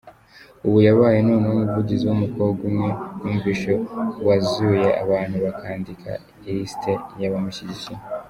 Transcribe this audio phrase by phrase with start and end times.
[0.65, 2.89] “Ubu yabaye noneho umuvugizi w’umukobwa umwe
[3.21, 3.71] numvise
[4.25, 6.09] wazuye abantu bakandika
[6.49, 8.01] ilisiti y’abamushyigikiye.